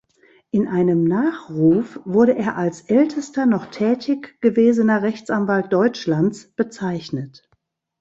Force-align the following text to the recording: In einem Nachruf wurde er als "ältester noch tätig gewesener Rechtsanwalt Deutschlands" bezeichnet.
In 0.49 0.67
einem 0.67 1.03
Nachruf 1.03 1.99
wurde 2.05 2.35
er 2.35 2.57
als 2.57 2.81
"ältester 2.89 3.45
noch 3.45 3.67
tätig 3.67 4.35
gewesener 4.41 5.03
Rechtsanwalt 5.03 5.71
Deutschlands" 5.71 6.49
bezeichnet. 6.55 7.47